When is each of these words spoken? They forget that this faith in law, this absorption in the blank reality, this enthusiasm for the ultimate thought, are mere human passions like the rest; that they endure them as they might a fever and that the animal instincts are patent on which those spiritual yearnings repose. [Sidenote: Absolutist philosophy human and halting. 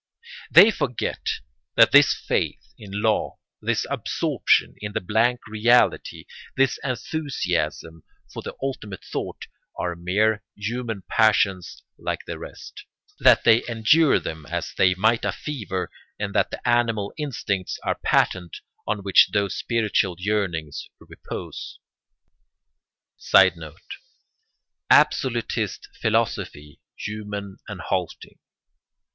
They 0.49 0.71
forget 0.71 1.21
that 1.75 1.91
this 1.91 2.11
faith 2.15 2.73
in 2.75 3.03
law, 3.03 3.37
this 3.61 3.85
absorption 3.87 4.73
in 4.79 4.93
the 4.93 4.99
blank 4.99 5.45
reality, 5.45 6.25
this 6.57 6.79
enthusiasm 6.83 8.01
for 8.33 8.41
the 8.41 8.55
ultimate 8.63 9.03
thought, 9.03 9.45
are 9.77 9.95
mere 9.95 10.41
human 10.55 11.03
passions 11.07 11.83
like 11.99 12.25
the 12.25 12.39
rest; 12.39 12.83
that 13.19 13.43
they 13.43 13.61
endure 13.69 14.19
them 14.19 14.47
as 14.47 14.73
they 14.75 14.95
might 14.95 15.23
a 15.23 15.31
fever 15.31 15.91
and 16.17 16.33
that 16.33 16.49
the 16.49 16.67
animal 16.67 17.13
instincts 17.17 17.77
are 17.83 17.99
patent 18.03 18.57
on 18.87 19.03
which 19.03 19.29
those 19.31 19.55
spiritual 19.55 20.15
yearnings 20.17 20.89
repose. 20.99 21.77
[Sidenote: 23.17 23.97
Absolutist 24.89 25.89
philosophy 26.01 26.79
human 26.97 27.57
and 27.67 27.81
halting. 27.81 28.39